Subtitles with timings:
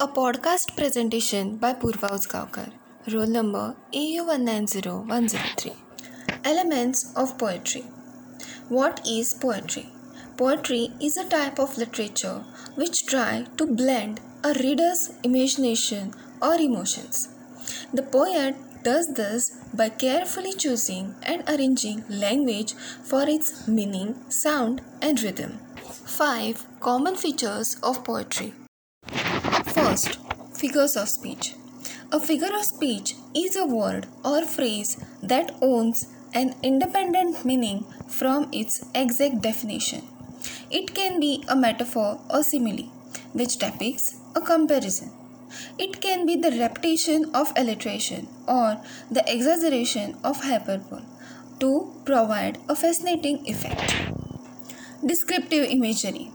[0.00, 2.70] A podcast presentation by Purva Usgaonkar.
[3.12, 5.74] Roll number AU190103.
[6.44, 7.82] Elements of poetry.
[8.68, 9.88] What is poetry?
[10.36, 12.44] Poetry is a type of literature
[12.76, 17.30] which try to blend a reader's imagination or emotions.
[17.92, 18.54] The poet
[18.84, 25.58] does this by carefully choosing and arranging language for its meaning, sound, and rhythm.
[26.06, 28.54] 5 Common features of poetry.
[29.98, 30.18] First,
[30.56, 31.54] figures of speech.
[32.12, 38.48] A figure of speech is a word or phrase that owns an independent meaning from
[38.52, 40.02] its exact definition.
[40.70, 42.84] It can be a metaphor or simile,
[43.32, 45.10] which depicts a comparison.
[45.78, 48.80] It can be the repetition of alliteration or
[49.10, 51.02] the exaggeration of hyperbole
[51.58, 53.94] to provide a fascinating effect.
[55.04, 56.30] Descriptive imagery.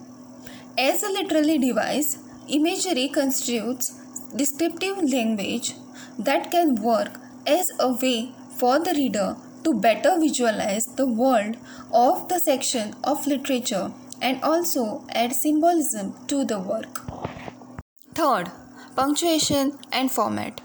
[0.78, 4.00] As a literary device, imagery constitutes
[4.36, 5.74] descriptive language
[6.18, 11.58] that can work as a way for the reader to better visualize the world
[11.92, 17.02] of the section of literature and also add symbolism to the work.
[18.14, 18.52] Third,
[18.96, 20.62] punctuation and format.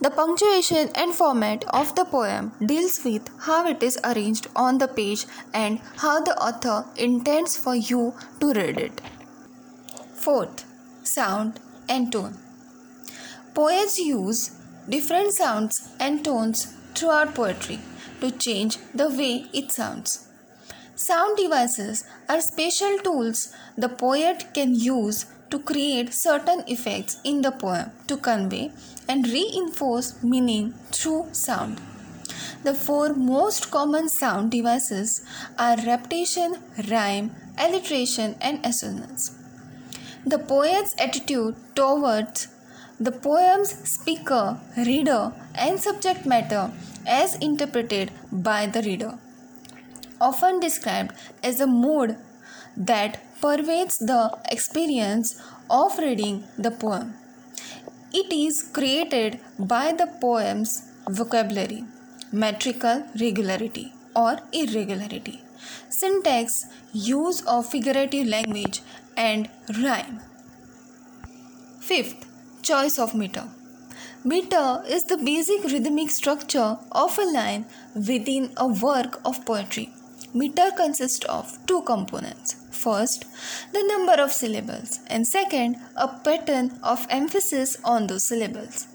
[0.00, 4.88] The punctuation and format of the poem deals with how it is arranged on the
[4.88, 9.00] page and how the author intends for you to read it.
[10.14, 10.64] Fourth,
[11.08, 12.38] sound and tone.
[13.54, 14.50] Poets use
[14.88, 17.80] different sounds and tones throughout poetry
[18.20, 20.28] to change the way it sounds.
[20.94, 27.52] Sound devices are special tools the poet can use to create certain effects in the
[27.52, 28.72] poem to convey
[29.08, 31.80] and reinforce meaning through sound.
[32.64, 35.24] The four most common sound devices
[35.58, 36.56] are repetition,
[36.90, 39.37] rhyme, alliteration, and assonance.
[40.32, 42.48] The poet's attitude towards
[43.00, 46.70] the poem's speaker, reader, and subject matter
[47.06, 49.12] as interpreted by the reader,
[50.20, 52.16] often described as a mood
[52.76, 55.40] that pervades the experience
[55.70, 57.14] of reading the poem.
[58.12, 61.84] It is created by the poem's vocabulary,
[62.32, 65.42] metrical regularity or irregularity,
[65.88, 68.82] syntax, use of figurative language,
[69.16, 69.48] and
[69.82, 70.20] rhyme.
[71.80, 72.26] Fifth,
[72.62, 73.48] choice of meter.
[74.24, 79.90] Meter is the basic rhythmic structure of a line within a work of poetry.
[80.34, 82.56] Meter consists of two components.
[82.70, 83.24] First,
[83.72, 88.86] the number of syllables, and second, a pattern of emphasis on those syllables.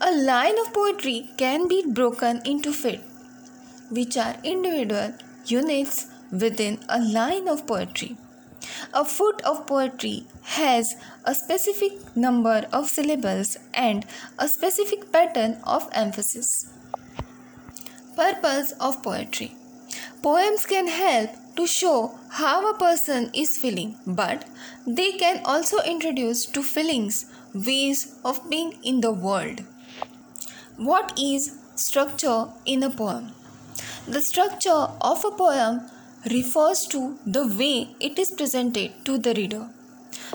[0.00, 3.00] A line of poetry can be broken into feet,
[3.90, 5.14] which are individual
[5.50, 8.16] units within a line of poetry.
[8.92, 10.94] A foot of poetry has
[11.24, 14.06] a specific number of syllables and
[14.38, 16.72] a specific pattern of emphasis.
[18.16, 19.56] Purpose of poetry
[20.22, 24.46] Poems can help to show how a person is feeling, but
[24.86, 29.60] they can also introduce to feelings ways of being in the world.
[30.76, 33.34] What is structure in a poem?
[34.06, 35.88] The structure of a poem
[36.30, 39.70] refers to the way it is presented to the reader.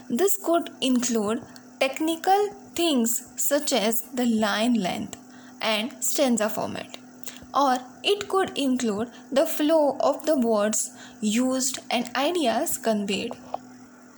[0.10, 1.44] This could include
[1.80, 5.18] technical things such as the line length
[5.62, 6.98] and stanza format,
[7.54, 10.92] or it could include the flow of the words
[11.22, 13.34] used and ideas conveyed.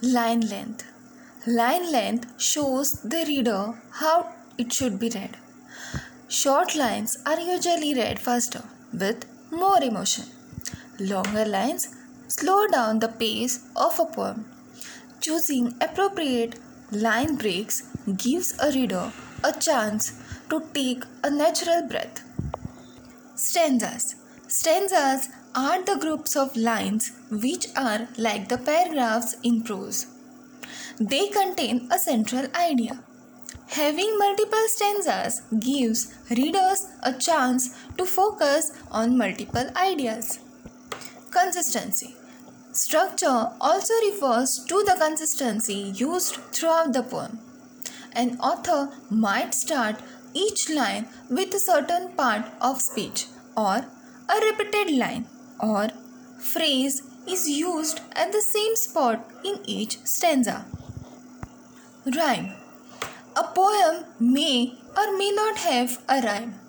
[0.01, 0.85] Line length
[1.45, 5.37] Line length shows the reader how it should be read.
[6.29, 8.63] Short lines are usually read faster
[8.93, 10.25] with more emotion.
[10.99, 11.95] Longer lines
[12.27, 14.45] slow down the pace of a poem.
[15.19, 16.59] Choosing appropriate
[16.91, 17.83] line breaks
[18.17, 19.11] gives a reader
[19.43, 20.13] a chance
[20.49, 22.23] to take a natural breath.
[23.35, 24.15] Stanzas
[24.47, 30.07] Stanzas are the groups of lines which are like the paragraphs in prose.
[30.99, 33.03] They contain a central idea.
[33.71, 40.39] Having multiple stanzas gives readers a chance to focus on multiple ideas.
[41.29, 42.13] Consistency
[42.73, 47.39] Structure also refers to the consistency used throughout the poem.
[48.11, 50.01] An author might start
[50.33, 53.85] each line with a certain part of speech or
[54.27, 55.27] a repeated line
[55.61, 55.87] or
[56.39, 60.65] phrase is used at the same spot in each stanza.
[62.05, 62.51] Rhyme
[63.35, 66.59] A poem may or may not have a rhyme.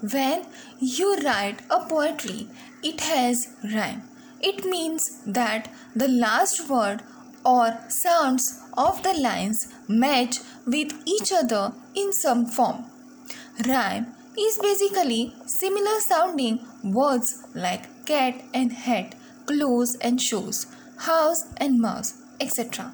[0.00, 0.46] When
[0.80, 2.48] you write a poetry,
[2.82, 4.02] it has rhyme.
[4.40, 7.02] It means that the last word
[7.44, 12.84] or sounds of the lines match with each other in some form.
[13.66, 14.06] Rhyme
[14.38, 19.14] is basically similar sounding words like cat and hat,
[19.46, 20.66] clothes and shoes,
[20.98, 22.92] house and mouse, etc.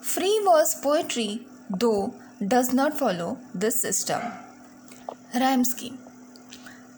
[0.00, 2.14] Free verse poetry, though,
[2.48, 4.20] does not follow this system.
[5.34, 5.98] Rhyme scheme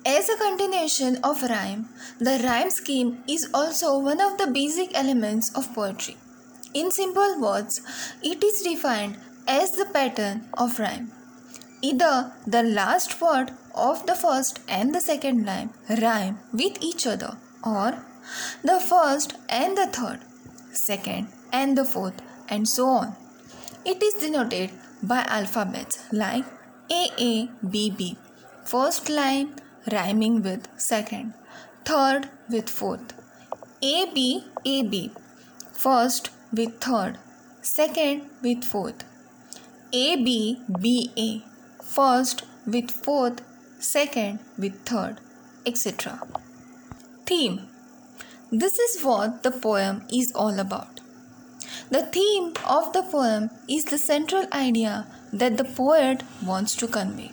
[0.07, 1.89] as a continuation of rhyme,
[2.19, 6.19] the rhyme scheme is also one of the basic elements of poetry.
[6.75, 7.81] In simple words,
[8.23, 9.17] it is defined
[9.49, 11.11] as the pattern of rhyme.
[11.81, 17.39] Either the last word of the first and the second line rhyme with each other,
[17.65, 18.05] or
[18.63, 20.21] the first and the third,
[20.73, 22.21] second and the fourth,
[22.51, 23.17] and so on.
[23.87, 24.71] It is denoted
[25.09, 26.45] by alphabets like
[26.91, 28.17] A A B B.
[28.65, 29.49] First line
[29.93, 31.35] rhyming with second,
[31.85, 33.13] third with fourth.
[33.83, 35.11] A B A B,
[35.73, 37.19] first with third,
[37.61, 39.05] second with fourth.
[39.93, 41.29] A B B A,
[41.85, 43.43] first with fourth,
[43.79, 45.21] second with third,
[45.67, 46.21] etc.
[47.27, 47.61] Theme
[48.51, 51.01] This is what the poem is all about.
[51.91, 57.33] The theme of the poem is the central idea that the poet wants to convey.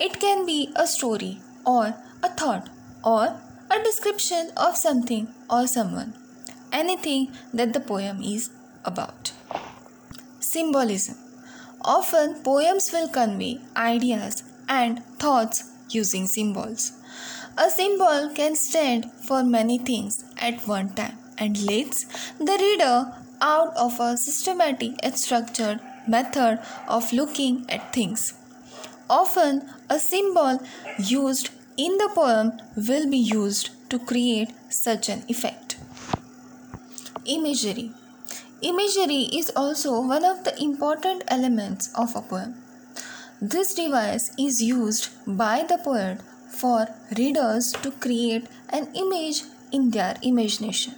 [0.00, 2.68] It can be a story or a thought
[3.04, 3.40] or
[3.70, 6.14] a description of something or someone.
[6.72, 8.50] Anything that the poem is
[8.84, 9.32] about.
[10.40, 11.16] Symbolism.
[11.82, 16.92] Often poems will convey ideas and thoughts using symbols.
[17.56, 22.04] A symbol can stand for many things at one time and leads
[22.38, 28.34] the reader out of a systematic and structured method of looking at things.
[29.10, 30.60] Often, a symbol
[30.98, 35.76] used in the poem will be used to create such an effect.
[37.24, 37.92] Imagery
[38.60, 42.56] Imagery is also one of the important elements of a poem.
[43.40, 46.20] This device is used by the poet
[46.50, 50.94] for readers to create an image in their imagination.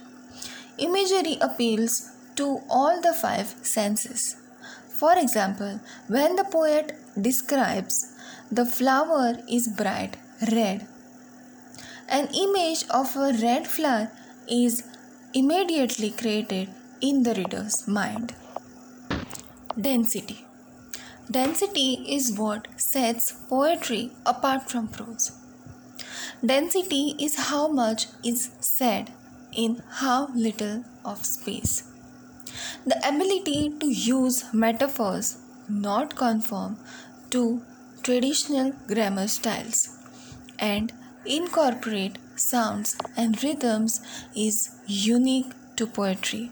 [0.79, 4.35] Imagery appeals to all the five senses.
[4.89, 8.07] For example, when the poet describes
[8.51, 10.17] the flower is bright
[10.51, 10.87] red.
[12.09, 14.11] An image of a red flower
[14.49, 14.83] is
[15.33, 16.69] immediately created
[16.99, 18.35] in the reader's mind.
[19.79, 20.45] Density
[21.29, 25.31] Density is what sets poetry apart from prose.
[26.45, 29.13] Density is how much is said
[29.53, 31.90] in how little of space.
[32.85, 35.37] The ability to use metaphors
[35.69, 36.77] not conform
[37.31, 37.61] to
[38.03, 39.97] traditional grammar styles
[40.59, 40.91] and
[41.25, 44.01] incorporate sounds and rhythms
[44.35, 46.51] is unique to poetry.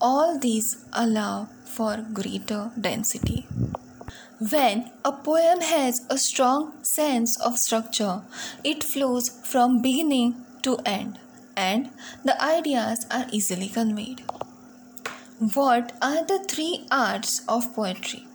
[0.00, 3.46] All these allow for greater density.
[4.38, 8.22] When a poem has a strong sense of structure,
[8.64, 11.18] it flows from beginning to end
[11.56, 11.90] and
[12.24, 14.22] the ideas are easily conveyed.
[15.40, 18.26] What are the three arts of poetry?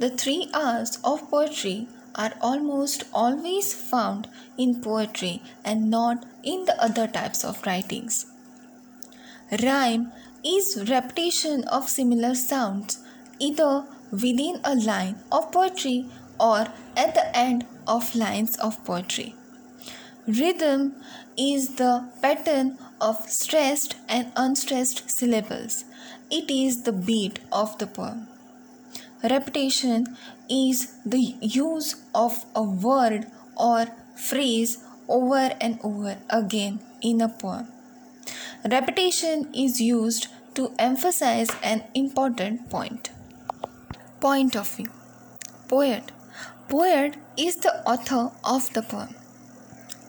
[0.00, 1.86] The three arts of poetry
[2.16, 4.26] are almost always found
[4.58, 8.26] in poetry and not in the other types of writings.
[9.62, 10.10] Rhyme
[10.44, 12.98] is repetition of similar sounds
[13.38, 16.06] either within a line of poetry
[16.40, 16.66] or
[16.96, 19.36] at the end of lines of poetry.
[20.26, 20.96] Rhythm
[21.38, 25.84] is the pattern of stressed and unstressed syllables.
[26.30, 28.28] It is the beat of the poem.
[29.22, 30.16] Repetition
[30.48, 33.26] is the use of a word
[33.56, 34.78] or phrase
[35.08, 37.68] over and over again in a poem.
[38.64, 43.10] Repetition is used to emphasize an important point.
[44.20, 44.90] Point of view
[45.68, 46.12] Poet
[46.68, 49.14] Poet is the author of the poem.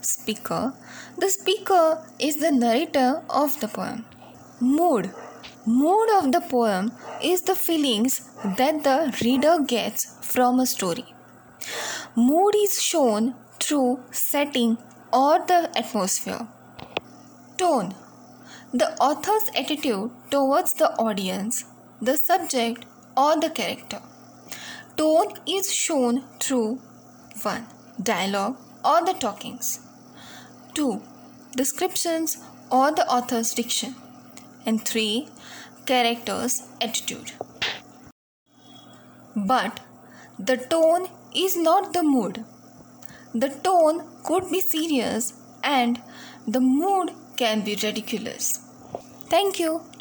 [0.01, 0.73] Speaker
[1.17, 4.05] The speaker is the narrator of the poem.
[4.59, 5.13] Mood
[5.65, 6.91] Mood of the poem
[7.23, 11.05] is the feelings that the reader gets from a story.
[12.15, 14.77] Mood is shown through setting
[15.11, 16.47] or the atmosphere.
[17.57, 17.95] Tone
[18.73, 21.63] the author's attitude towards the audience,
[22.01, 24.01] the subject, or the character.
[24.97, 26.81] Tone is shown through
[27.41, 27.65] 1.
[28.03, 29.79] Dialogue or the talkings.
[30.73, 31.01] 2.
[31.55, 32.37] Descriptions
[32.69, 33.95] or the author's diction.
[34.65, 35.29] And 3
[35.85, 37.33] character's attitude.
[39.35, 39.79] But
[40.39, 42.43] the tone is not the mood.
[43.33, 46.01] The tone could be serious and
[46.47, 48.59] the mood can be ridiculous.
[49.29, 49.85] Thank you.